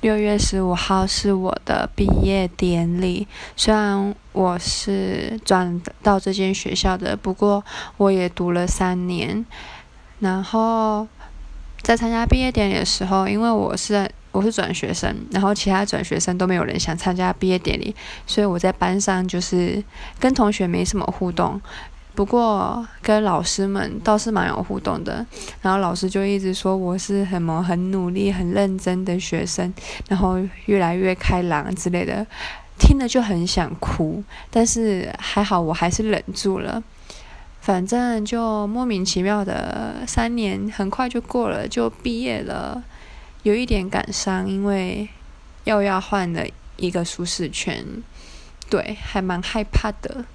[0.00, 3.28] 六月十五号是我的毕业典礼。
[3.54, 7.62] 虽然我是转到这间学校的，不过
[7.98, 9.44] 我也读了三年。
[10.20, 11.06] 然后
[11.82, 17.94] 在参加毕业典礼的时候，因为我是我是转学生，然后其他转学生都没有人想参加毕业典礼，
[18.26, 19.82] 所以我在班上就是
[20.18, 21.60] 跟同学没什么互动。
[22.20, 25.24] 不过跟老师们倒是蛮有互动的，
[25.62, 29.72] 然后老师就一直说我是什么很努力、很认真的学生，
[30.06, 30.36] 然后
[30.66, 32.26] 越来越开朗之类的，
[32.78, 36.82] 听了就很想哭，但是还好我还是忍住了。
[37.62, 42.84] 反正就莫名其妙的三年很快就过了，就毕业了，
[43.44, 45.08] 有一点感伤，因为
[45.64, 46.44] 又要换了
[46.76, 47.82] 一个舒适圈，
[48.68, 50.26] 对，还蛮害怕的。